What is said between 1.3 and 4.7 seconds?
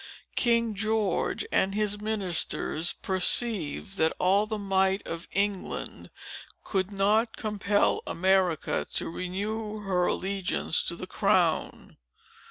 and his ministers perceived, that all the